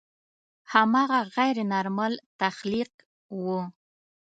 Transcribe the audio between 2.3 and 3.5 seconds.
تخلیق و.